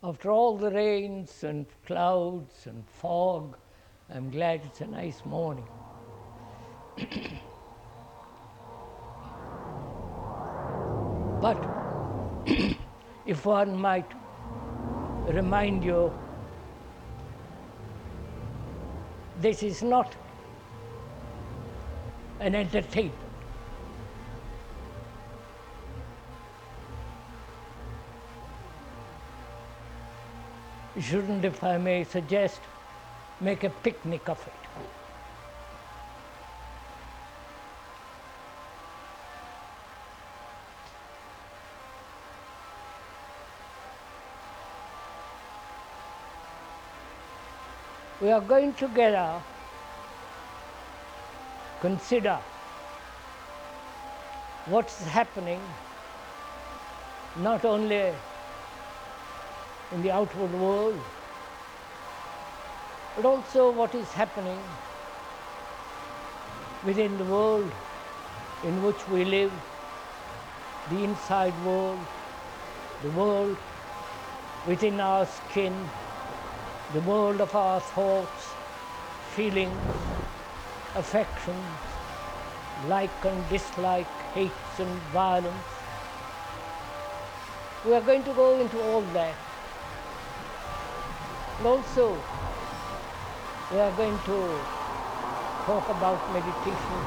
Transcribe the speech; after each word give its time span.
After 0.00 0.30
all 0.30 0.56
the 0.56 0.70
rains 0.70 1.42
and 1.42 1.66
clouds 1.84 2.66
and 2.66 2.84
fog, 2.86 3.58
I'm 4.08 4.30
glad 4.30 4.60
it's 4.64 4.80
a 4.80 4.86
nice 4.86 5.24
morning. 5.24 5.66
but 11.40 11.58
if 13.26 13.44
one 13.44 13.76
might 13.76 14.06
remind 15.26 15.82
you, 15.82 16.12
this 19.40 19.64
is 19.64 19.82
not 19.82 20.14
an 22.38 22.54
entertainment. 22.54 23.27
Shouldn't, 31.00 31.44
if 31.44 31.62
I 31.62 31.78
may 31.78 32.02
suggest, 32.04 32.60
make 33.40 33.62
a 33.62 33.70
picnic 33.70 34.28
of 34.28 34.44
it. 34.46 34.52
We 48.20 48.32
are 48.32 48.40
going 48.40 48.74
together 48.74 49.40
consider 51.80 52.38
what's 54.66 55.04
happening 55.04 55.60
not 57.36 57.64
only 57.64 58.12
in 59.92 60.02
the 60.02 60.10
outward 60.10 60.52
world, 60.52 61.00
but 63.16 63.24
also 63.24 63.70
what 63.70 63.94
is 63.94 64.12
happening 64.12 64.60
within 66.84 67.16
the 67.18 67.24
world 67.24 67.70
in 68.64 68.82
which 68.82 69.08
we 69.08 69.24
live, 69.24 69.52
the 70.90 71.04
inside 71.04 71.54
world, 71.64 71.98
the 73.02 73.10
world 73.10 73.56
within 74.66 75.00
our 75.00 75.26
skin, 75.26 75.74
the 76.92 77.00
world 77.00 77.40
of 77.40 77.54
our 77.54 77.80
thoughts, 77.80 78.52
feelings, 79.34 79.76
affections, 80.94 81.78
like 82.86 83.24
and 83.24 83.48
dislike, 83.48 84.06
hates 84.34 84.78
and 84.78 84.90
violence. 85.12 85.74
We 87.84 87.94
are 87.94 88.00
going 88.00 88.24
to 88.24 88.32
go 88.34 88.60
into 88.60 88.80
all 88.82 89.02
that. 89.12 89.47
Also, 91.64 92.16
we 93.72 93.78
are 93.80 93.90
going 93.96 94.16
to 94.16 94.60
talk 95.66 95.88
about 95.88 96.32
meditation, 96.32 97.00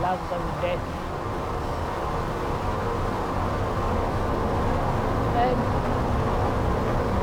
love 0.00 0.22
and 0.30 0.62
death. 0.62 0.78
And 5.42 5.58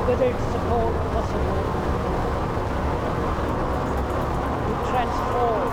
whether 0.07 0.25
it's 0.25 0.55
at 0.55 0.67
all 0.73 0.91
possible 1.15 1.63
to 4.67 4.73
transform 4.91 5.70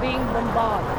being 0.00 0.24
bombarded. 0.32 0.96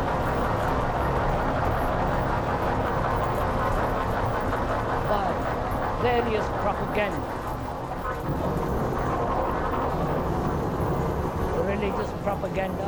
By 5.10 6.02
various 6.02 6.46
propaganda. 6.62 7.42
religious 11.72 12.12
propaganda, 12.24 12.88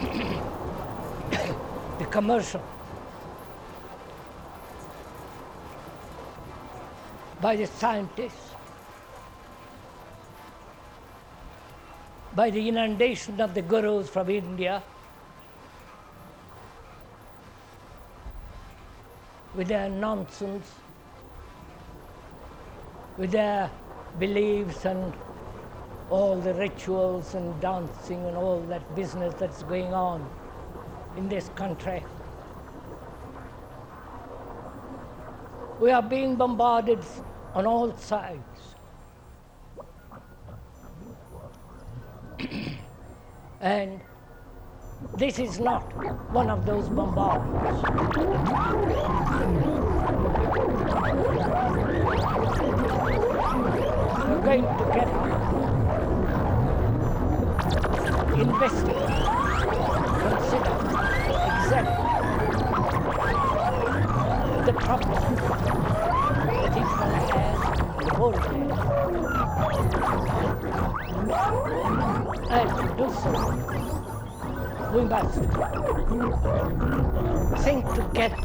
the 1.98 2.04
commercial, 2.06 2.62
by 7.40 7.56
the 7.56 7.66
scientists, 7.66 8.54
by 12.34 12.50
the 12.50 12.68
inundation 12.68 13.40
of 13.40 13.54
the 13.54 13.62
gurus 13.62 14.08
from 14.08 14.30
India 14.30 14.82
with 19.64 19.70
their 19.70 19.88
nonsense, 19.88 20.70
with 23.16 23.30
their 23.30 23.70
beliefs 24.18 24.84
and 24.84 25.14
all 26.10 26.36
the 26.36 26.52
rituals 26.52 27.34
and 27.34 27.58
dancing 27.62 28.26
and 28.26 28.36
all 28.36 28.60
that 28.60 28.94
business 28.94 29.32
that's 29.38 29.62
going 29.62 29.94
on 29.94 30.28
in 31.16 31.30
this 31.30 31.48
country. 31.54 32.04
We 35.80 35.90
are 35.92 36.02
being 36.02 36.36
bombarded 36.36 37.02
on 37.54 37.64
all 37.64 37.96
sides. 37.96 38.74
and 43.62 43.98
this 45.16 45.38
is 45.38 45.60
not 45.60 45.82
one 46.32 46.50
of 46.50 46.66
those 46.66 46.88
bombardments. 46.88 47.82
We're 54.28 54.42
going 54.44 54.62
to 54.62 54.84
get 54.94 55.08
investigate, 58.38 58.96
consider, 60.20 60.74
examine. 61.62 61.98
The 64.66 64.72
problems 64.72 65.20
that 65.20 66.72
each 66.76 66.92
one 66.98 67.14
has, 67.30 67.58
world 68.18 68.36
has. 68.36 68.54
And 72.50 72.68
do 72.96 73.06
so, 73.22 73.63
we 74.94 75.02
must 75.06 75.34
think 77.64 77.84
together, 77.94 78.36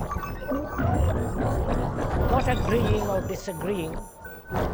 not 2.32 2.48
agreeing 2.48 3.08
or 3.08 3.22
disagreeing, 3.22 3.94
but 4.52 4.66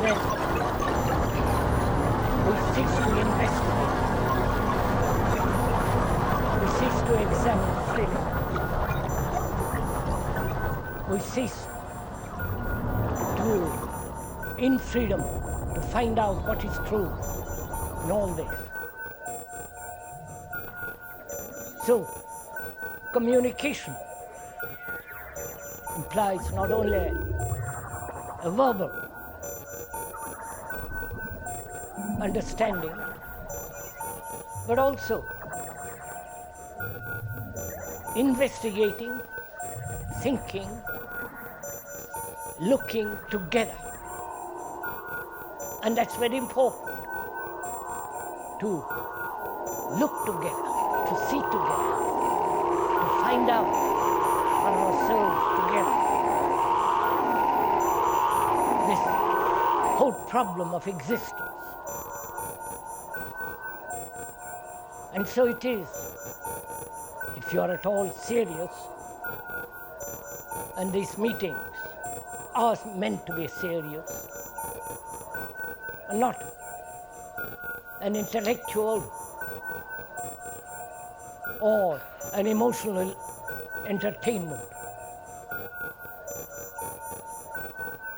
then 0.00 0.16
we 2.46 2.54
cease 2.72 2.94
to 2.96 3.10
investigate. 3.20 3.92
We 6.56 6.66
cease 6.78 7.00
to 7.04 7.12
examine 7.28 7.74
freely. 7.92 8.20
We 11.10 11.18
cease 11.20 11.60
to, 13.36 14.56
in 14.56 14.78
freedom, 14.78 15.20
to 15.74 15.80
find 15.92 16.18
out 16.18 16.46
what 16.48 16.64
is 16.64 16.78
true 16.88 17.10
in 18.04 18.10
all 18.10 18.32
this. 18.34 18.69
So, 21.86 22.06
communication 23.12 23.94
implies 25.96 26.52
not 26.52 26.70
only 26.70 27.10
a 28.42 28.50
verbal 28.50 28.90
understanding, 32.20 32.92
but 34.68 34.78
also 34.78 35.24
investigating, 38.14 39.18
thinking, 40.22 40.68
looking 42.60 43.16
together. 43.30 43.76
And 45.82 45.96
that's 45.96 46.16
very 46.16 46.36
important 46.36 46.98
to 48.60 48.84
look 49.98 50.26
together, 50.26 50.69
see 51.28 51.42
together, 51.54 51.90
to 53.00 53.06
find 53.22 53.50
out 53.50 53.70
for 54.62 54.72
ourselves 54.86 55.40
together. 55.60 55.96
This 58.88 59.02
whole 59.98 60.16
problem 60.28 60.74
of 60.74 60.86
existence. 60.86 61.56
And 65.14 65.26
so 65.26 65.46
it 65.46 65.64
is. 65.64 65.88
If 67.36 67.52
you 67.52 67.60
are 67.60 67.72
at 67.72 67.84
all 67.84 68.10
serious, 68.10 68.70
and 70.76 70.92
these 70.92 71.18
meetings 71.18 71.58
are 72.54 72.78
meant 72.96 73.26
to 73.26 73.34
be 73.34 73.46
serious, 73.48 74.28
and 76.08 76.20
not 76.20 76.42
an 78.00 78.16
intellectual 78.16 79.02
or 81.60 82.00
an 82.34 82.46
emotional 82.46 83.14
entertainment. 83.86 84.60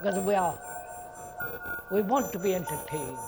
Because 0.02 0.18
we 0.24 0.34
are, 0.34 0.58
we 1.90 2.02
want 2.02 2.32
to 2.32 2.38
be 2.38 2.54
entertained. 2.54 3.18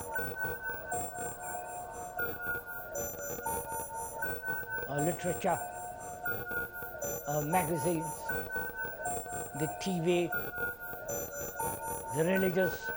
Our 4.88 5.00
literature, 5.04 5.58
our 7.28 7.42
magazines, 7.42 8.06
the 9.58 9.68
TV, 9.80 10.30
the 12.16 12.24
religious 12.24 12.90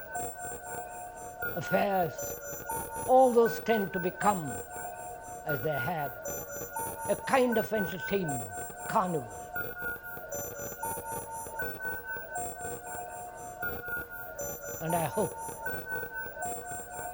affairs, 1.56 2.13
all 3.08 3.31
those 3.31 3.60
tend 3.60 3.94
to 3.94 4.00
become, 4.00 4.52
as 5.48 5.62
they 5.62 5.72
have, 5.72 6.12
a 7.09 7.15
kind 7.15 7.57
of 7.57 7.71
entertainment, 7.71 8.44
carnival. 8.89 9.27
And 14.81 14.95
I 14.95 15.06
hope 15.06 15.33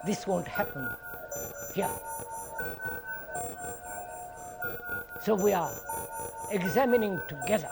this 0.06 0.28
won't 0.28 0.48
happen 0.48 0.88
here. 1.74 1.90
So 5.22 5.36
we 5.36 5.54
are 5.54 5.72
examining 6.52 7.20
together 7.28 7.70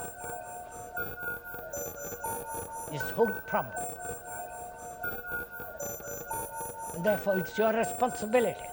this 2.92 3.02
whole 3.12 3.32
problem. 3.48 3.76
And 6.96 7.06
therefore, 7.06 7.38
it's 7.40 7.58
your 7.58 7.74
responsibility, 7.74 8.71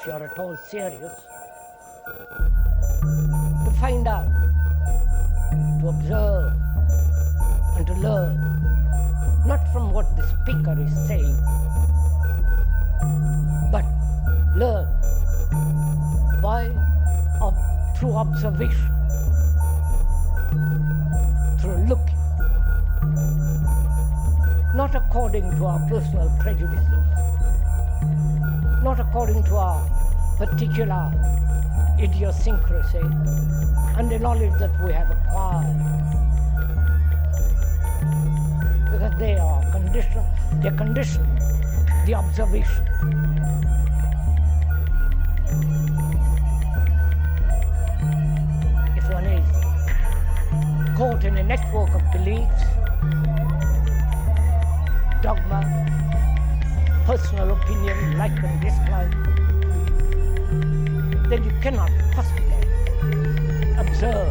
if 0.00 0.06
you 0.06 0.12
are 0.12 0.24
at 0.24 0.38
all 0.38 0.56
serious, 0.56 1.12
to 3.64 3.70
find 3.78 4.08
out, 4.08 4.24
to 5.80 5.88
observe, 5.88 6.54
and 7.76 7.86
to 7.86 7.92
learn, 7.94 8.36
not 9.46 9.60
from 9.74 9.92
what 9.92 10.06
the 10.16 10.26
speaker 10.26 10.74
is 10.80 10.92
saying, 11.06 11.36
but 13.70 13.84
learn 14.56 14.88
by 16.40 16.68
ob- 17.42 17.98
through 17.98 18.12
observation, 18.12 18.90
through 21.60 21.84
looking, 21.88 22.16
not 24.74 24.94
according 24.94 25.50
to 25.58 25.66
our 25.66 25.80
personal 25.90 26.34
prejudices, 26.40 27.29
not 28.82 28.98
according 28.98 29.42
to 29.44 29.56
our 29.56 29.86
particular 30.38 31.12
idiosyncrasy 32.00 32.98
and 33.98 34.10
the 34.10 34.18
knowledge 34.18 34.52
that 34.58 34.70
we 34.82 34.92
have 34.92 35.10
acquired. 35.10 35.76
Because 38.90 39.18
they 39.18 39.36
are 39.36 39.60
condition, 39.70 40.24
they 40.62 40.70
condition 40.70 41.26
the 42.06 42.14
observation. 42.14 42.86
If 48.96 49.10
one 49.12 49.26
is 49.26 50.96
caught 50.96 51.24
in 51.24 51.36
a 51.36 51.42
network 51.42 51.90
of 51.90 52.12
beliefs, 52.12 52.64
dogma, 55.22 56.09
personal 57.10 57.50
opinion, 57.50 58.16
like 58.18 58.30
and 58.44 58.60
dislike, 58.60 59.10
then 61.28 61.42
you 61.42 61.50
cannot 61.60 61.90
possibly 62.12 62.54
observe. 63.76 64.29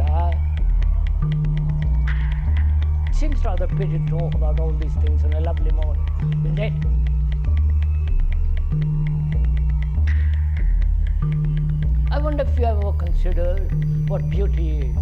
And 0.00 0.10
I, 0.10 0.32
seems 3.12 3.44
rather 3.44 3.66
pity 3.66 3.98
to 3.98 4.06
talk 4.06 4.34
about 4.34 4.58
all 4.60 4.72
these 4.72 4.94
things 4.94 5.24
on 5.24 5.32
a 5.34 5.40
lovely 5.40 5.70
morning, 5.72 6.06
isn't 6.44 6.58
it? 6.58 6.72
I 12.10 12.18
wonder 12.18 12.44
if 12.44 12.58
you 12.58 12.64
ever 12.64 12.92
considered 12.92 13.70
what 14.08 14.28
beauty 14.30 14.80
is. 14.80 14.96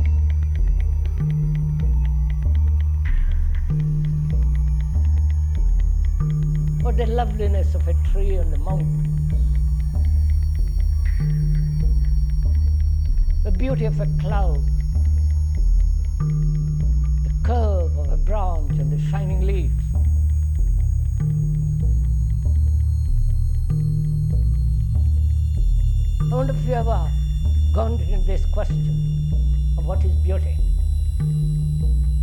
Or 6.85 6.93
the 6.93 7.07
loveliness 7.07 7.75
of 7.75 7.87
a 7.89 7.95
tree 8.13 8.39
on 8.39 8.51
the 8.51 8.59
mountain. 8.59 9.05
The 13.45 13.53
beauty 13.53 13.85
of 13.87 14.01
a 14.01 14.07
cloud, 14.21 14.65
branch 18.29 18.73
and 18.73 18.93
the 18.93 19.01
shining 19.11 19.41
leaves. 19.41 19.85
I 26.31 26.37
wonder 26.37 26.53
if 26.53 26.63
you 26.67 26.75
ever 26.75 27.11
gone 27.73 27.93
into 27.93 28.27
this 28.27 28.45
question 28.53 29.33
of 29.79 29.87
what 29.87 30.05
is 30.05 30.15
beauty. 30.17 30.59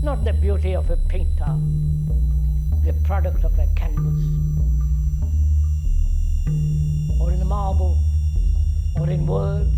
Not 0.04 0.24
the 0.24 0.34
beauty 0.34 0.76
of 0.76 0.92
a 0.92 0.98
painter, 0.98 1.52
the 2.86 2.94
product 3.04 3.44
of 3.44 3.58
a 3.58 3.68
canvas, 3.76 4.22
or 7.20 7.32
in 7.32 7.48
marble, 7.48 7.98
or 9.00 9.10
in 9.10 9.26
words, 9.26 9.74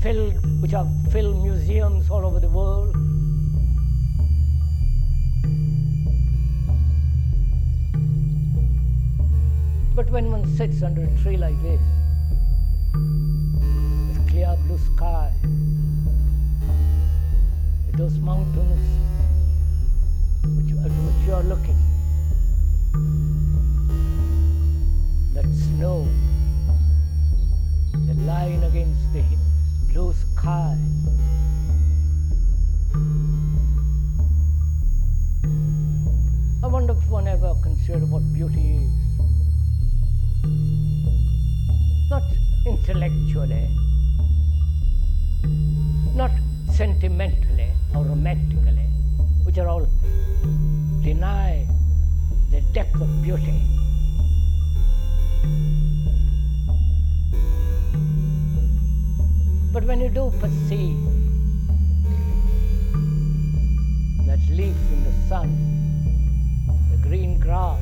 filled, 0.00 0.62
which 0.62 0.70
have 0.70 0.88
filled 1.10 1.42
museums 1.42 2.08
all 2.08 2.24
over 2.24 2.38
the 2.38 2.48
world. 2.48 3.01
But 10.02 10.10
when 10.10 10.32
one 10.32 10.56
sits 10.56 10.82
under 10.82 11.04
a 11.04 11.22
tree 11.22 11.36
like 11.36 11.54
this, 11.62 11.80
with 12.92 14.28
clear 14.28 14.56
blue 14.66 14.76
sky, 14.96 15.32
with 17.86 17.96
those 17.98 18.18
mountains 18.18 18.98
which, 20.56 20.72
at 20.72 20.90
which 20.90 21.24
you 21.24 21.34
are 21.34 21.44
looking, 21.44 21.78
that 25.34 25.46
snow, 25.54 26.08
the 27.92 28.14
line 28.24 28.64
against 28.64 29.12
the 29.12 29.22
blue 29.92 30.12
sky. 30.14 30.76
I 36.60 36.66
wonder 36.66 36.92
if 36.92 37.08
one 37.08 37.28
ever 37.28 37.54
considered 37.62 38.10
what 38.10 38.24
beauty 38.32 38.78
is. 38.78 39.11
Not 42.12 42.24
intellectually, 42.66 43.70
not 46.14 46.30
sentimentally 46.70 47.70
or 47.94 48.04
romantically, 48.04 48.86
which 49.44 49.56
are 49.56 49.66
all 49.66 49.86
deny 51.00 51.66
the 52.50 52.60
depth 52.74 53.00
of 53.00 53.08
beauty. 53.22 53.62
But 59.72 59.84
when 59.84 60.02
you 60.02 60.10
do 60.10 60.30
perceive 60.38 61.00
that 64.26 64.40
leaf 64.50 64.76
in 64.92 65.04
the 65.04 65.28
sun, 65.30 65.48
the 66.90 67.08
green 67.08 67.40
grass, 67.40 67.80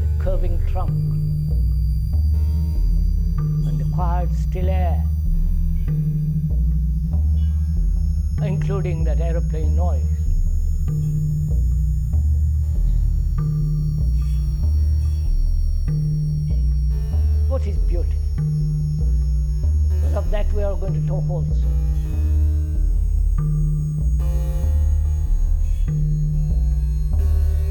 the 0.00 0.24
curving 0.24 0.58
trunk, 0.72 1.16
quiet 3.96 4.30
still 4.34 4.68
air, 4.68 5.02
including 8.42 9.04
that 9.04 9.22
aeroplane 9.22 9.74
noise. 9.74 10.04
What 17.48 17.66
is 17.66 17.78
beauty? 17.88 18.18
Because 19.88 20.14
of 20.14 20.30
that 20.30 20.52
we 20.52 20.62
are 20.62 20.76
going 20.76 20.92
to 20.92 21.08
talk 21.08 21.30
also. 21.30 21.54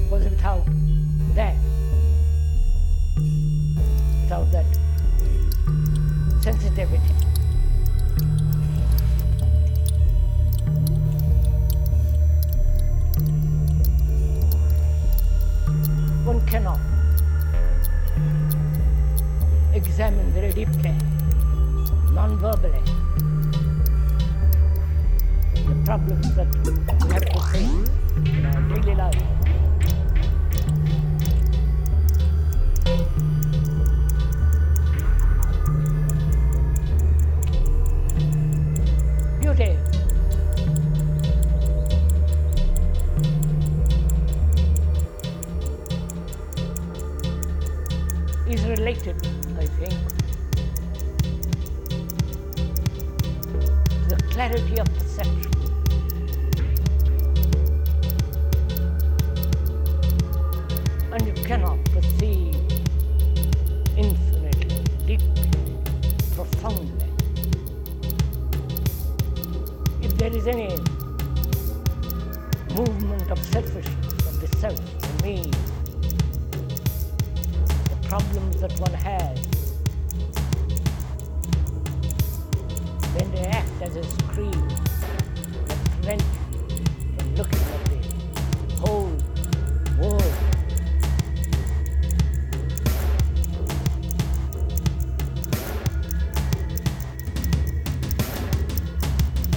Because 0.05 0.27
without 0.27 0.65
that, 1.35 1.55
without 4.23 4.51
that 4.51 4.84
sensitivity, 6.75 7.13
one 16.25 16.45
cannot 16.45 16.79
examine 19.73 20.31
very 20.33 20.51
deeply, 20.51 20.93
non-verbally, 22.11 22.81
the 25.53 25.75
problems 25.85 26.35
that 26.35 26.47
we 27.05 27.13
have 27.13 27.25
to 27.25 27.39
face 27.51 27.89
in 28.37 28.45
our 28.45 28.61
daily 28.75 28.95
life. 28.95 29.44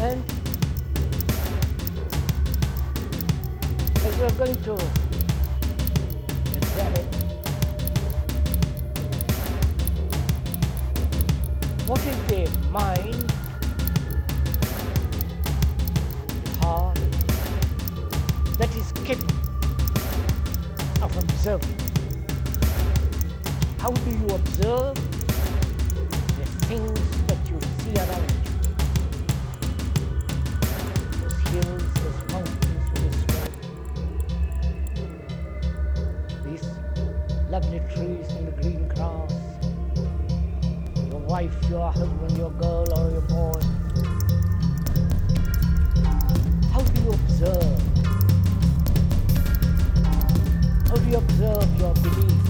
And 0.00 0.22
as 3.96 4.16
we 4.16 4.24
are 4.24 4.30
going 4.38 4.54
to 4.62 4.74
examine 6.56 7.08
what 11.88 11.98
is 12.06 12.16
the 12.28 12.48
mind, 12.70 13.32
the 16.44 16.50
heart, 16.60 17.00
that 18.58 18.70
is 18.76 18.92
capable 19.04 19.34
of 21.02 21.16
observing. 21.16 21.76
How 23.80 23.90
do 23.90 24.10
you 24.10 24.26
observe 24.32 24.94
the 26.36 26.46
things 26.66 27.00
that 27.26 27.38
you 27.50 27.58
see 27.82 27.94
around 27.96 28.30
you? 28.30 28.37
Lovely 37.58 37.80
trees 37.92 38.30
and 38.34 38.46
the 38.46 38.52
green 38.62 38.86
grass, 38.86 39.32
your 41.10 41.18
wife, 41.22 41.52
your 41.68 41.90
husband, 41.90 42.38
your 42.38 42.52
girl, 42.52 42.86
or 42.96 43.10
your 43.10 43.20
boy. 43.22 43.60
How 46.70 46.82
do 46.82 47.02
you 47.02 47.10
observe? 47.10 47.80
How 50.86 50.94
do 50.94 51.10
you 51.10 51.16
observe 51.16 51.80
your 51.80 51.94
belief 51.94 52.42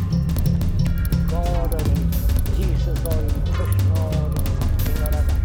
in 1.14 1.26
God 1.28 1.74
or 1.74 1.84
in 1.88 2.10
Jesus 2.58 2.98
or 3.06 3.18
in 3.18 3.30
Krishna 3.54 3.94
or 4.04 4.12
in 4.12 4.36
something 4.60 5.02
or 5.04 5.08
other? 5.08 5.36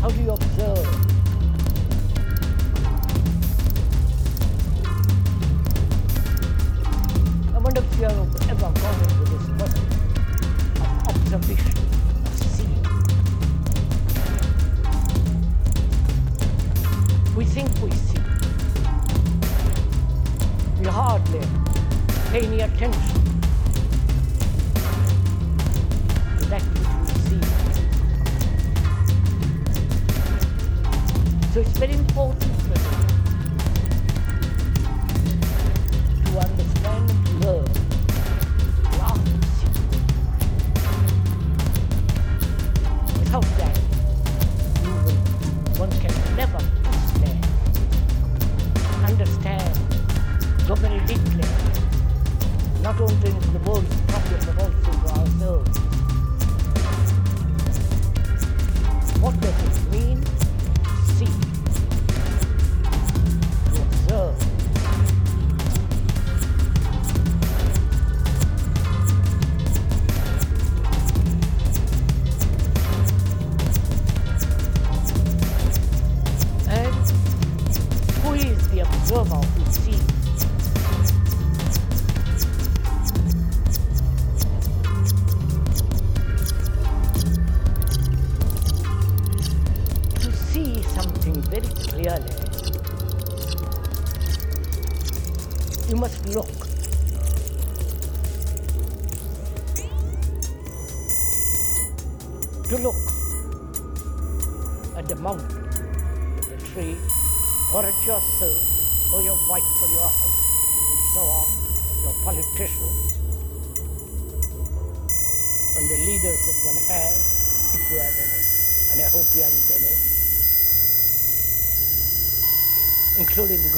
How 0.00 0.08
do 0.10 0.22
you 0.22 0.30
observe? 0.30 1.07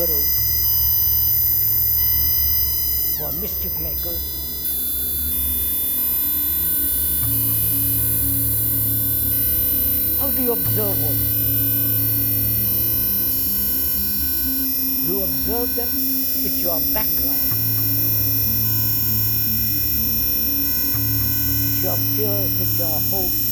Gurus, 0.07 0.28
who 3.19 3.25
are 3.25 3.33
mischief 3.33 3.78
makers. 3.80 4.23
How 10.19 10.30
do 10.30 10.42
you 10.42 10.52
observe 10.52 10.97
all 11.04 11.16
this? 11.21 11.37
You 15.06 15.23
observe 15.23 15.75
them 15.76 15.89
with 16.45 16.56
your 16.56 16.80
background, 16.95 17.45
with 21.60 21.84
your 21.84 21.97
fears, 22.17 22.50
with 22.58 22.78
your 22.78 22.97
hopes, 23.13 23.43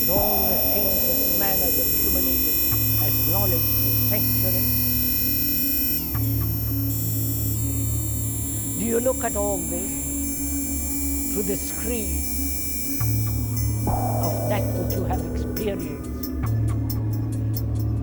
with 0.00 0.10
all 0.10 0.48
the 0.48 0.58
things 0.74 1.00
that 1.08 1.38
man 1.38 1.58
has 1.60 1.80
accumulated 1.80 2.56
as 3.00 3.28
knowledge 3.32 3.81
centuries? 4.12 4.72
Do 8.78 8.84
you 8.84 9.00
look 9.00 9.24
at 9.24 9.36
all 9.36 9.56
this 9.72 11.32
through 11.32 11.44
the 11.44 11.56
screen 11.56 12.18
of 14.28 14.34
that 14.50 14.64
which 14.78 14.94
you 14.96 15.04
have 15.04 15.22
experienced, 15.32 16.28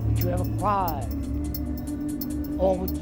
which 0.08 0.24
you 0.24 0.30
have 0.30 0.40
acquired, 0.40 1.06
or 2.58 2.76
which, 2.78 2.98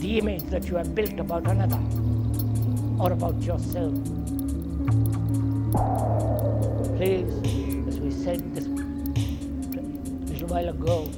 the 0.00 0.18
image 0.18 0.44
that 0.50 0.68
you 0.68 0.76
have 0.76 0.94
built 0.94 1.18
about 1.18 1.46
another 1.48 1.80
or 3.00 3.12
about 3.12 3.40
yourself? 3.40 3.94
Please, 6.98 7.32
as 7.88 8.00
we 8.00 8.10
said 8.10 8.54
this 8.54 8.66
little 10.28 10.48
while 10.48 10.68
ago, 10.68 11.08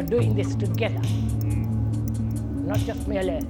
are 0.00 0.04
doing 0.04 0.34
this 0.34 0.54
together, 0.54 1.02
not 2.64 2.78
just 2.78 3.06
merely 3.06 3.44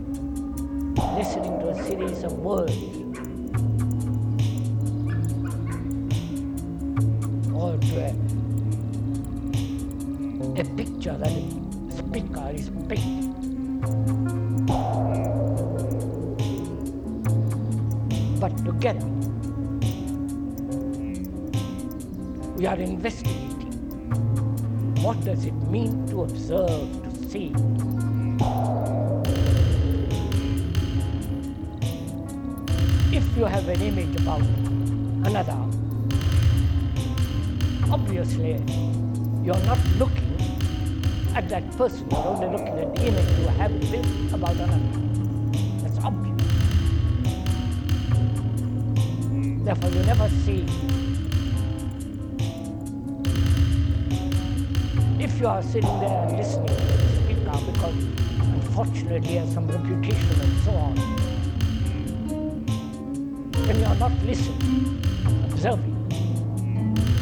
listening 1.14 1.60
to 1.60 1.68
a 1.68 1.82
series 1.84 2.24
of 2.24 2.32
words 2.40 2.74
or 7.54 7.78
to 7.78 7.94
a, 8.02 8.10
a 10.60 10.64
picture 10.74 11.16
that 11.18 11.30
the 11.30 11.96
speaker 11.96 12.50
is 12.52 12.68
painting. 12.88 13.30
But 18.40 18.56
together, 18.64 19.06
we 22.56 22.66
are 22.66 22.74
investigating 22.76 23.49
what 25.10 25.24
does 25.24 25.44
it 25.44 25.54
mean 25.68 26.06
to 26.06 26.22
observe, 26.22 26.86
to 27.02 27.28
see. 27.28 27.52
If 33.10 33.36
you 33.36 33.44
have 33.44 33.66
an 33.68 33.82
image 33.82 34.14
about 34.20 34.42
another, 35.26 35.58
obviously 37.90 38.62
you're 39.42 39.64
not 39.66 39.80
looking 39.98 40.30
at 41.34 41.48
that 41.48 41.68
person, 41.76 42.08
you're 42.08 42.26
only 42.26 42.46
looking 42.46 42.78
at 42.78 42.94
the 42.94 43.06
image 43.08 43.38
you 43.40 43.48
have 43.58 43.80
built 43.90 44.32
about 44.32 44.54
another. 44.54 44.78
That's 45.82 45.98
obvious. 46.04 46.40
Therefore, 49.64 49.90
you 49.90 50.02
never 50.04 50.28
see. 50.46 51.09
You 55.40 55.48
are 55.48 55.62
sitting 55.62 56.00
there 56.00 56.26
and 56.26 56.36
listening 56.36 56.66
to 56.66 56.74
the 56.74 57.34
now 57.46 57.58
because 57.72 57.94
unfortunately 58.40 59.26
he 59.26 59.36
has 59.36 59.50
some 59.54 59.66
reputation 59.68 60.38
and 60.38 60.62
so 60.64 60.70
on, 60.72 60.94
then 63.64 63.78
you 63.78 63.86
are 63.86 63.94
not 63.94 64.12
listening, 64.22 65.00
observing, 65.50 65.96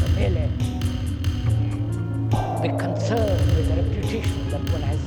but 0.01 0.11
merely 0.17 0.51
be 2.61 2.69
concerned 2.77 3.57
with 3.57 3.69
the 3.69 3.83
reputation 3.83 4.51
that 4.51 4.63
one 4.73 4.83
has 4.83 5.01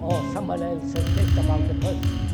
or 0.00 0.32
someone 0.32 0.62
else 0.62 0.92
has 0.92 1.08
built 1.16 1.44
about 1.44 1.66
the 1.66 1.74
person. 1.74 2.33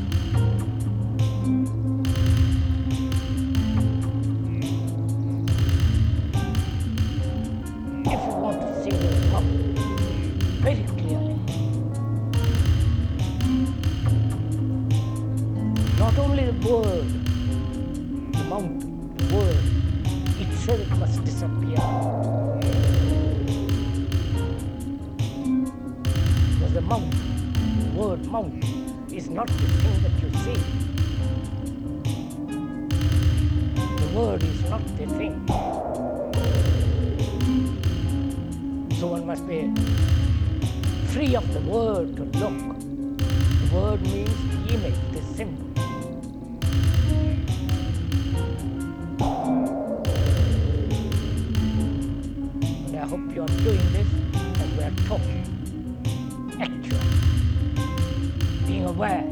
Aware 58.90 59.24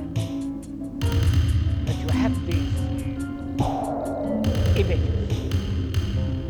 that 1.85 1.97
you 1.99 2.09
have 2.11 2.47
these 2.47 2.75
images, 4.77 5.53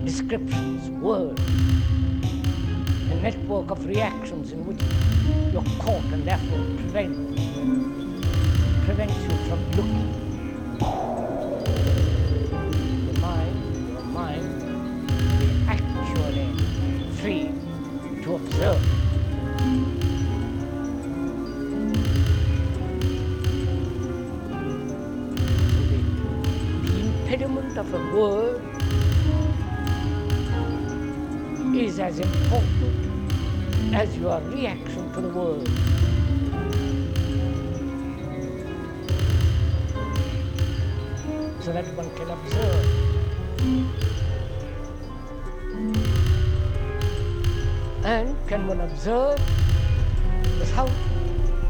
descriptions, 0.05 0.91
words, 1.01 1.41
a 3.11 3.15
network 3.23 3.71
of 3.71 3.87
reactions 3.87 4.53
in 4.53 4.67
which 4.67 4.83
you're 5.55 5.79
caught 5.83 6.05
and 6.13 6.27
therefore 6.27 6.65
prevent, 6.77 7.35
prevents 8.85 9.17
you 9.23 9.31
from 9.49 9.71
looking. 9.71 10.28
As 32.21 32.27
important 32.27 33.95
as 33.95 34.17
your 34.17 34.41
reaction 34.41 35.13
to 35.13 35.21
the 35.21 35.29
world. 35.29 35.69
So 41.61 41.73
that 41.73 41.85
one 41.95 42.11
can 42.17 42.31
observe. 42.31 42.87
And 48.05 48.49
can 48.49 48.67
one 48.67 48.81
observe 48.81 49.39
without 50.59 50.91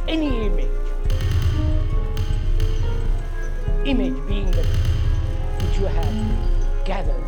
any 0.07 0.47
image? 0.47 0.69
image 3.85 4.27
being 4.27 4.51
that 4.51 4.67
which 5.63 5.79
you 5.79 5.87
have 5.87 6.85
gathered 6.85 7.25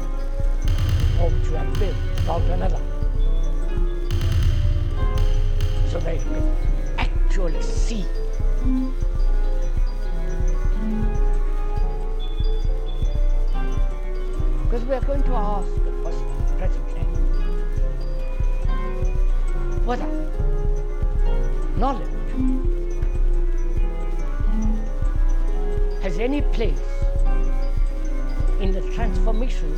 or 1.19 1.31
which 1.31 1.49
you 1.49 1.57
have 1.57 1.73
built 1.79 1.97
about 2.25 2.43
another. 2.51 2.90
So 5.91 5.99
you 5.99 6.21
can 6.21 6.57
actually 6.99 7.63
see. 7.63 8.07
Because 14.63 14.85
we 14.85 14.95
are 14.95 15.01
going 15.01 15.25
to 15.25 15.35
ask 15.35 15.67
the 15.83 15.91
question 16.03 16.29
presently 16.59 17.03
whether 19.85 20.07
knowledge 21.77 22.09
has 26.03 26.21
any 26.21 26.43
place 26.43 26.79
in 28.61 28.71
the 28.71 28.83
transformation 28.95 29.75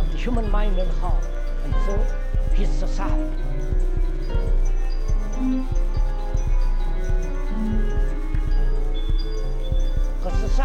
of 0.00 0.10
the 0.10 0.18
human 0.18 0.50
mind 0.50 0.76
and 0.80 0.90
heart, 0.98 1.24
and 1.62 1.72
so 1.86 1.96
his 2.54 2.68
society. 2.68 3.41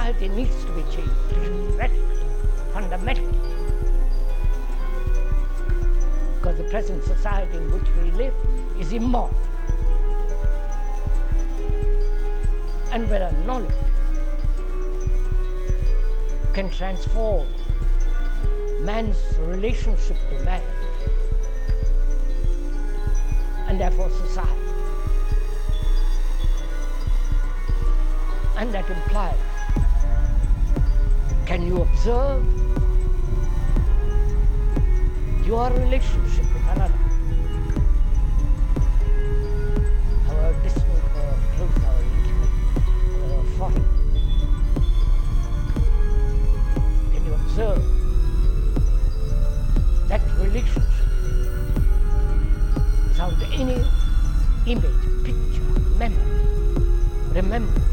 Society 0.08 0.30
needs 0.30 0.64
to 0.64 0.72
be 0.72 0.82
changed 0.84 1.78
radically, 1.78 2.18
fundamentally. 2.72 3.28
Because 6.36 6.58
the 6.58 6.64
present 6.70 7.04
society 7.04 7.58
in 7.58 7.70
which 7.72 7.90
we 8.02 8.12
live 8.12 8.34
is 8.80 8.94
immoral. 8.94 9.36
And 12.94 13.10
whether 13.10 13.30
knowledge 13.46 13.70
can 16.54 16.70
transform 16.70 17.48
man's 18.80 19.18
relationship 19.40 20.18
to 20.30 20.44
man 20.46 20.62
and 23.68 23.78
therefore 23.78 24.10
society. 24.10 24.62
And 28.56 28.74
that 28.74 28.90
implies 28.90 29.36
can 31.48 31.66
you 31.66 31.82
observe 31.82 32.44
your 35.46 35.70
relationship 35.70 36.44
with 36.54 36.68
another? 36.74 37.00
However 40.28 40.60
distant 40.62 40.84
or 41.16 41.24
uh, 41.24 41.38
close 41.56 41.78
or 41.88 42.04
intimate 42.04 42.56
uh, 43.16 43.32
or 43.32 43.44
foreign. 43.58 43.88
Can 47.14 47.26
you 47.26 47.34
observe 47.34 47.82
that 50.10 50.22
relationship 50.38 51.08
without 53.08 53.42
any 53.54 53.80
image, 54.66 55.24
picture, 55.24 55.68
memory, 55.98 56.28
remember? 57.32 57.87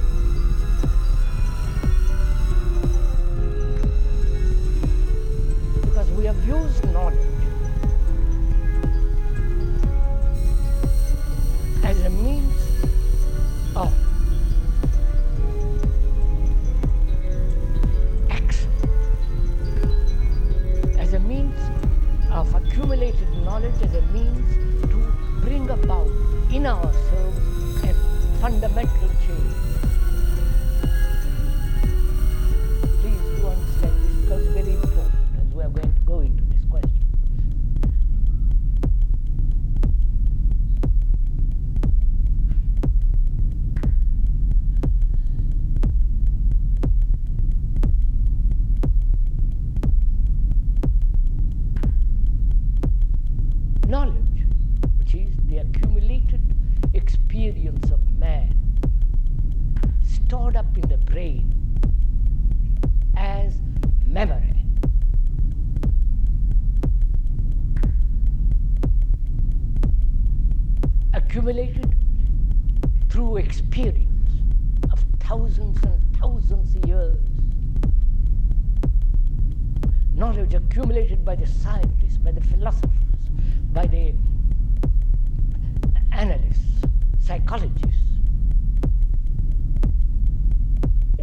In 26.65 26.71
ourselves 26.71 27.85
a 27.85 27.95
fundamental 28.41 29.09
change. 29.27 29.84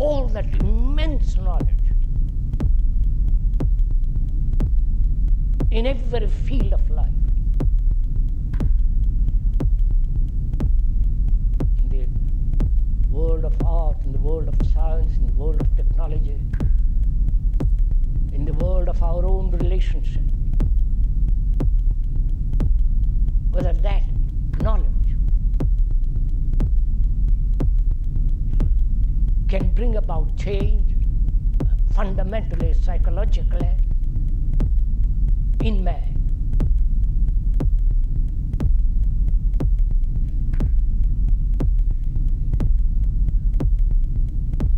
All 0.03 0.27
that 0.29 0.45
immense 0.61 1.35
knowledge 1.37 1.85
in 5.69 5.85
every 5.85 6.27
field 6.27 6.73
of 6.73 6.89
life. 6.89 7.07
In 11.83 11.89
the 11.89 12.07
world 13.15 13.45
of 13.45 13.55
art, 13.63 13.97
in 14.05 14.11
the 14.11 14.19
world 14.19 14.47
of 14.47 14.55
science, 14.73 15.15
in 15.17 15.27
the 15.27 15.33
world 15.33 15.61
of 15.61 15.75
technology 15.75 16.39
in 18.41 18.45
the 18.45 18.53
world 18.53 18.89
of 18.89 19.03
our 19.03 19.23
own 19.23 19.51
relationship. 19.51 20.23
Whether 23.51 23.73
that 23.73 24.03
knowledge 24.63 24.87
can 29.51 29.69
bring 29.71 29.97
about 29.97 30.37
change 30.37 30.95
fundamentally, 31.93 32.73
psychologically 32.73 33.67
in 35.61 35.83
man. 35.83 36.15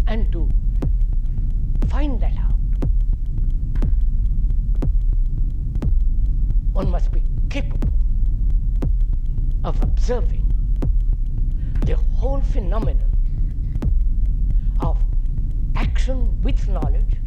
And 0.08 0.32
to 0.32 0.50
find 1.90 2.20
that 2.22 2.34
out 2.36 2.58
one 6.72 6.90
must 6.90 7.12
be 7.12 7.22
capable 7.52 7.94
of 9.64 9.80
observing 9.84 10.52
the 11.86 11.96
whole 11.96 12.42
phenomenon 12.42 13.14
of 14.80 14.98
action 15.76 16.42
with 16.42 16.68
knowledge, 16.94 17.18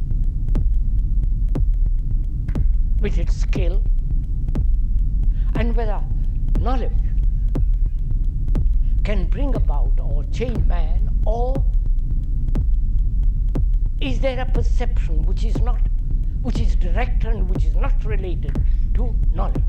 with 3.01 3.19
its 3.19 3.37
skill, 3.37 3.83
and 5.57 5.75
whether 5.75 6.01
knowledge 6.61 6.93
can 9.05 9.27
bring 9.27 9.55
about 9.55 9.93
or 10.01 10.25
change 10.33 10.59
man, 10.67 11.09
or 11.25 11.65
is 14.01 14.21
there 14.21 14.39
a 14.41 14.47
perception 14.47 15.23
which 15.23 15.45
is 15.45 15.61
not, 15.61 15.81
which 16.43 16.61
is 16.61 16.77
direct 16.77 17.25
and 17.25 17.49
which 17.49 17.65
is 17.65 17.75
not 17.75 18.05
related 18.05 18.57
to 18.95 19.15
knowledge? 19.33 19.63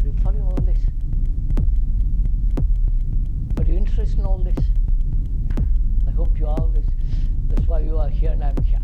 Are 0.00 0.06
you 0.06 0.14
following 0.22 0.42
all 0.42 0.56
this? 0.62 0.78
Are 3.58 3.64
you 3.64 3.76
interested 3.76 4.18
in 4.18 4.24
all 4.24 4.38
this? 4.38 4.58
I 6.06 6.10
hope 6.10 6.38
you 6.38 6.46
are. 6.46 6.58
That's 7.48 7.66
why 7.66 7.80
you 7.80 7.98
are 7.98 8.08
here 8.08 8.30
and 8.30 8.44
I'm 8.44 8.62
here. 8.62 8.80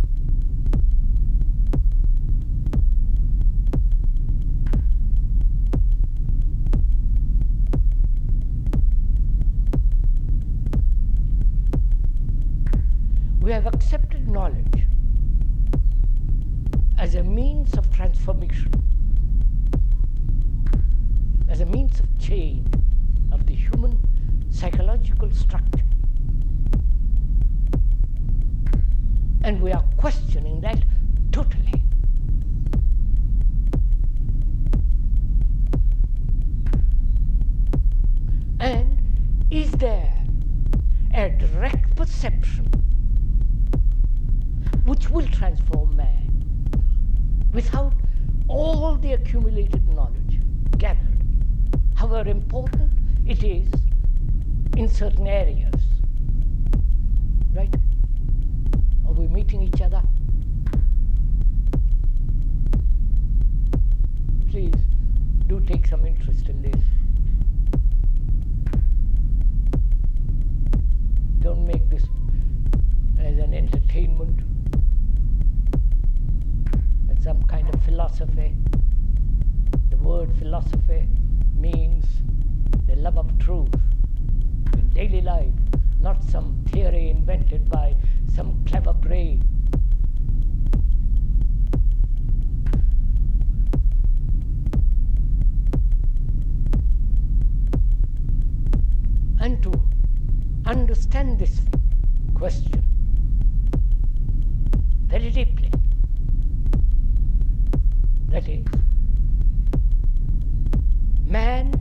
we 13.45 13.53
have 13.53 13.67
accepted 13.67 14.27
knowledge 14.27 14.87
as 16.97 17.15
a 17.15 17.23
means 17.23 17.75
of 17.75 17.95
transformation, 17.95 18.73
as 21.47 21.61
a 21.61 21.67
means 21.67 22.01
of 22.01 22.07
change 22.19 22.67
of 23.31 23.45
the 23.45 23.55
human 23.55 24.01
psychological 24.51 25.31
structure. 25.31 25.94
And 29.45 29.61
we 29.61 29.73
are 29.73 29.85
questioning 29.99 30.63
that 30.63 30.83
totally. 31.31 31.83
And 38.59 38.99
is 39.51 39.71
there 39.73 40.15
a 41.13 41.29
direct 41.29 41.95
perception 41.95 42.65
which 44.87 45.11
will 45.11 45.27
transform 45.27 45.95
man 45.95 46.27
without 47.53 47.93
all 48.49 48.97
the 48.97 49.13
accumulated 49.13 49.87
knowledge 49.91 50.41
gathered, 50.79 51.23
however 51.97 52.31
important 52.31 52.91
it 53.27 53.45
is 53.45 53.69
in 54.79 54.89
certain 54.89 55.27
areas. 55.27 55.75
Right? 57.53 57.75
Meeting 59.35 59.63
each 59.63 59.81
other? 59.81 60.01
Please 64.49 64.73
do 65.49 65.59
take 65.59 65.89
some 65.89 66.07
interest 66.07 66.49
in 66.49 66.63
this. 66.63 66.81
Don't 71.41 71.67
make 71.67 71.91
this 71.91 72.05
as 73.19 73.39
an 73.39 73.55
entertainment 73.55 74.39
but 77.09 77.21
some 77.21 77.43
kind 77.43 77.69
of 77.75 77.83
philosophy. 77.83 78.55
The 79.91 79.97
word 79.97 80.33
philosophy 80.39 81.09
means 81.57 82.05
the 82.87 82.95
love 82.95 83.19
of 83.19 83.37
truth 83.41 83.75
in 84.75 84.91
daily 84.91 85.23
life, 85.23 85.53
not 86.01 86.23
some 86.23 86.65
theory 86.71 87.11
invented 87.11 87.69
by 87.69 87.97
some 88.35 88.65
clever 88.67 88.93
brain. 88.93 89.43
And 99.41 99.63
to 99.63 99.73
understand 100.67 101.39
this 101.39 101.61
question 102.35 102.83
very 105.07 105.31
deeply, 105.31 105.71
that 108.31 108.49
is, 108.49 108.65
man 111.27 111.73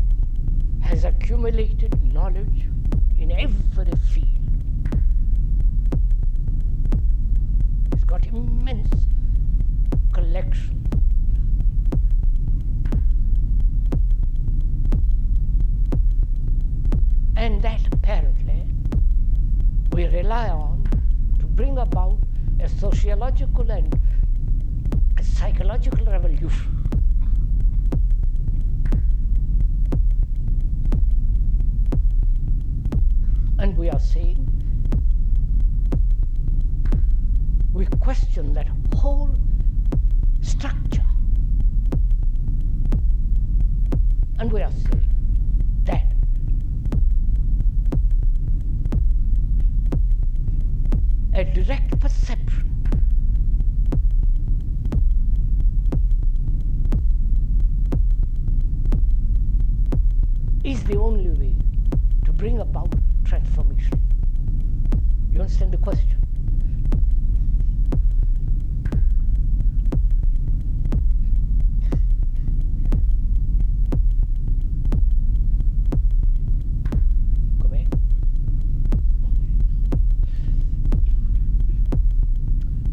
has 0.81 1.03
accumulated 1.03 2.13
knowledge 2.13 2.67
in 3.17 3.31
every 3.31 3.91
field. 4.13 4.33
Immense 8.27 9.07
collection. 10.12 10.88
And 17.36 17.62
that 17.62 17.81
apparently 17.91 18.65
we 19.91 20.05
rely 20.07 20.49
on 20.49 20.83
to 21.39 21.45
bring 21.45 21.77
about 21.77 22.17
a 22.59 22.69
sociological 22.69 23.69
and 23.69 23.99
a 25.17 25.23
psychological 25.23 26.05
revolution. 26.05 26.83
And 33.59 33.77
we 33.77 33.89
are 33.89 33.99
saying 33.99 34.53
we 37.73 37.86
question 37.99 38.53
that 38.53 38.67
whole 38.93 39.36
structure. 40.41 41.05
And 44.38 44.51
we 44.51 44.62
are 44.62 44.71
saying 44.71 45.09
that 45.86 46.05
direct 51.43 51.99
perception 51.99 52.63
is 60.63 60.84
the 60.86 60.95
only 60.97 61.29
way 61.29 61.56
to 62.25 62.32
bring 62.32 62.60
about 62.60 62.93
transformation. 63.25 63.99
You 65.32 65.41
understand 65.41 65.71
the 65.73 65.77
question? 65.77 66.08
Come 77.62 77.73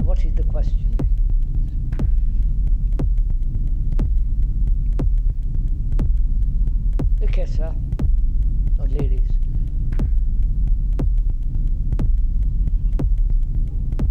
What 0.05 0.25
is 0.25 0.35
the 0.35 0.43
question? 0.43 0.97
Okay, 7.23 7.47
sir. 7.47 7.73
Or 8.79 8.89
ladies. 8.89 9.31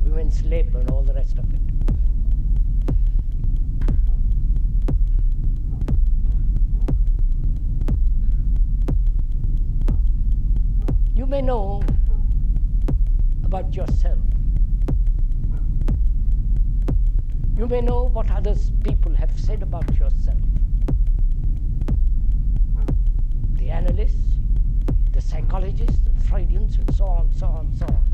Women's 0.04 0.44
labor 0.46 0.80
and 0.80 0.90
all 0.90 1.04
the 1.04 1.14
rest 1.14 1.38
of 1.38 1.46
it. 1.54 1.60
You 11.14 11.26
may 11.26 11.42
know 11.42 11.84
about 13.44 13.76
yourself. 13.76 14.20
You 17.60 17.68
may 17.68 17.82
know 17.82 18.04
what 18.04 18.32
other 18.32 18.56
people 18.86 19.14
have 19.16 19.38
said 19.38 19.62
about 19.62 19.94
yourself. 19.98 20.38
The 23.56 23.70
analysts, 23.70 24.38
the 25.12 25.20
psychologists, 25.20 26.00
the 26.00 26.24
Freudians, 26.24 26.78
and 26.78 26.96
so 26.96 27.04
on, 27.04 27.30
so 27.34 27.48
on, 27.48 27.76
so 27.76 27.86
on. 27.86 28.06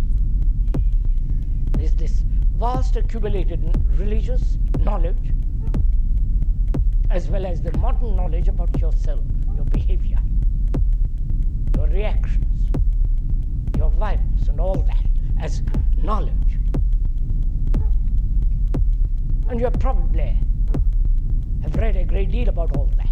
There's 1.73 1.93
this 1.93 2.23
vast 2.57 2.95
accumulated 2.95 3.61
religious 3.99 4.57
knowledge 4.79 5.31
as 7.11 7.27
well 7.27 7.45
as 7.45 7.61
the 7.61 7.77
modern 7.77 8.15
knowledge 8.15 8.47
about 8.47 8.75
yourself, 8.81 9.23
your 9.55 9.65
behavior, 9.65 10.17
your 11.77 11.85
reactions, 11.89 12.71
your 13.77 13.91
vibes, 13.91 14.49
and 14.49 14.59
all 14.59 14.81
that 14.87 15.05
as 15.39 15.61
knowledge. 16.01 16.44
And 19.47 19.59
you 19.59 19.69
probably 19.69 20.37
have 21.61 21.75
read 21.75 21.95
a 21.95 22.03
great 22.03 22.31
deal 22.31 22.49
about 22.49 22.75
all 22.75 22.89
that. 22.97 23.09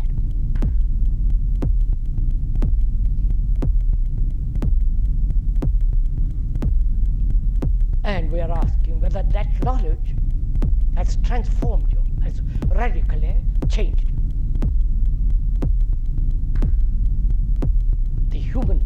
And 8.04 8.32
we 8.32 8.42
are 8.42 8.52
asking 8.52 9.00
whether 9.00 9.24
that 9.24 9.64
knowledge 9.64 10.16
has 10.96 11.18
transformed 11.24 11.92
you, 11.92 12.02
has 12.24 12.42
radically 12.68 13.36
changed 13.70 14.04
you. 14.08 14.14
The 18.30 18.40
human 18.40 18.84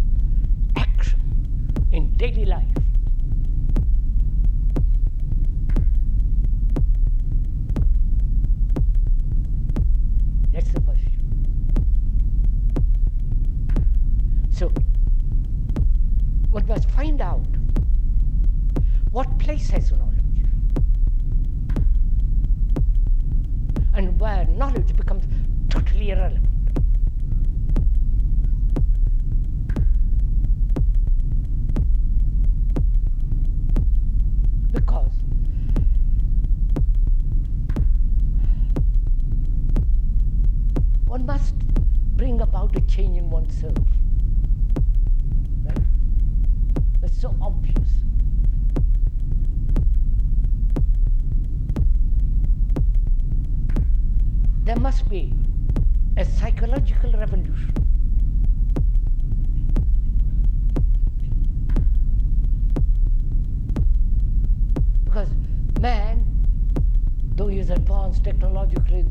action 0.75 1.19
in 1.91 2.13
daily 2.15 2.45
life 2.45 2.65
That's 10.53 10.69
the 10.71 10.79
question. 10.81 11.11
So, 14.49 14.71
one 16.49 16.65
must 16.67 16.89
find 16.89 17.21
out 17.21 17.45
what 19.11 19.37
place 19.39 19.69
has 19.69 19.91
knowledge 19.91 20.13
and 23.93 24.19
where 24.19 24.45
knowledge 24.47 24.95
becomes 24.95 25.25
totally 25.69 26.11
irrelevant. 26.11 26.43
Because 34.71 35.11
one 41.07 41.25
must 41.25 41.55
bring 42.15 42.41
about 42.41 42.75
a 42.75 42.81
change 42.81 43.17
in 43.17 43.29
oneself. 43.29 43.77
Right? 45.63 45.77
That's 47.01 47.19
so 47.19 47.33
obvious. 47.41 47.89
There 54.63 54.75
must 54.75 55.09
be 55.09 55.33
a 56.17 56.25
psychological 56.25 57.13
revolution. 57.13 57.73
Because 65.05 65.29
man, 65.79 66.25
though 67.35 67.47
he 67.47 67.57
has 67.59 67.69
advanced 67.69 68.25
technologically 68.25 69.05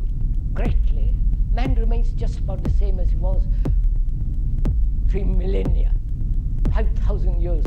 greatly, 0.53 1.15
man 1.53 1.75
remains 1.77 2.13
just 2.13 2.39
about 2.41 2.63
the 2.63 2.71
same 2.71 3.01
as 3.01 3.09
he 3.09 3.17
was 3.17 3.43
three 5.17 5.25
millennia, 5.25 5.95
5,000 6.75 7.41
years. 7.41 7.65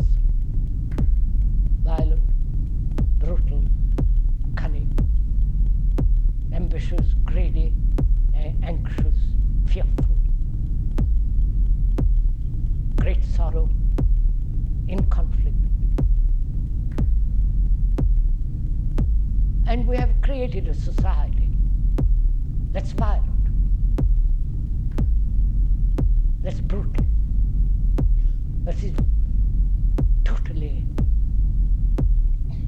Violent, 1.84 2.22
brutal, 3.18 3.64
cunning, 4.56 4.88
ambitious, 6.54 7.16
greedy, 7.26 7.74
a- 8.36 8.54
anxious, 8.62 9.16
fearful, 9.66 10.16
great 12.98 13.24
sorrow, 13.26 13.68
in 14.88 15.04
conflict. 15.06 15.56
And 19.66 19.88
we 19.88 19.98
have 19.98 20.12
created 20.22 20.68
a 20.68 20.76
society 20.76 21.50
that's 22.72 22.92
violent, 22.92 23.26
that's 26.44 26.60
brutal, 26.62 27.06
that 28.66 28.84
is 28.84 28.94
totally 30.24 30.86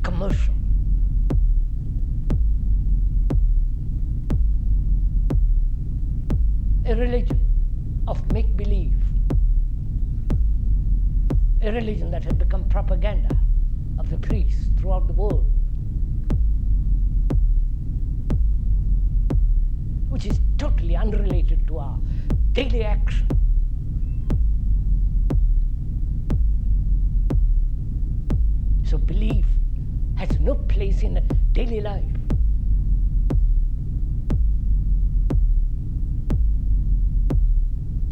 commercial. 0.02 0.56
A 6.86 6.96
religion 6.96 7.40
of 8.08 8.32
make 8.34 8.56
believe, 8.58 8.96
a 11.62 11.72
religion 11.72 12.10
that 12.10 12.24
has 12.24 12.34
become 12.34 12.68
propaganda 12.68 13.38
of 14.00 14.10
the 14.10 14.18
priests 14.18 14.70
throughout 14.80 15.06
the 15.08 15.14
world. 15.14 15.46
which 20.10 20.26
is 20.26 20.42
totally 20.58 20.94
unrelated 20.94 21.66
to 21.66 21.80
our 21.80 21.98
daily 22.52 22.84
action. 22.84 23.26
So 28.92 28.98
belief 28.98 29.46
has 30.18 30.38
no 30.42 30.54
place 30.54 31.02
in 31.02 31.26
daily 31.54 31.80
life. 31.80 32.04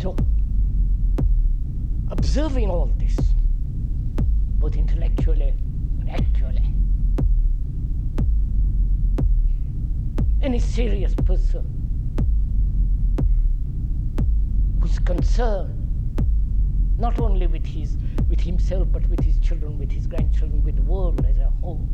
So 0.01 0.15
observing 2.09 2.69
all 2.69 2.85
this, 2.97 3.17
both 4.59 4.77
intellectually 4.77 5.53
and 5.99 6.09
actually, 6.09 6.63
any 10.41 10.59
serious 10.59 11.13
person 11.13 11.65
who's 14.79 14.97
concerned 14.99 15.75
not 16.97 17.19
only 17.19 17.47
with 17.47 17.65
his 17.65 17.97
with 18.29 18.39
himself 18.39 18.87
but 18.91 19.07
with 19.09 19.19
his 19.21 19.37
children 19.39 19.77
with 19.77 19.91
his 19.91 20.05
grandchildren 20.07 20.63
with 20.63 20.75
the 20.75 20.81
world 20.83 21.25
as 21.27 21.37
a 21.39 21.49
whole. 21.61 21.87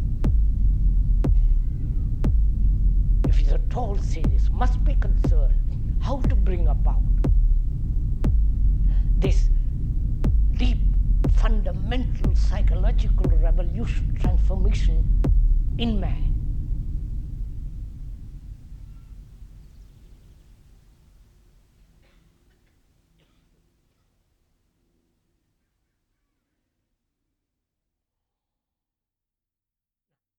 If 3.27 3.37
he's 3.37 3.51
at 3.51 3.75
all 3.75 3.97
serious 3.97 4.49
must 4.51 4.83
be 4.83 4.95
concerned 4.95 5.55
how 6.01 6.19
to 6.21 6.35
bring 6.35 6.67
about 6.67 7.01
this 9.17 9.49
deep 10.57 10.77
fundamental 11.37 12.35
psychological 12.35 13.31
revolution 13.37 14.15
transformation 14.19 15.03
in 15.77 15.99
man 15.99 16.34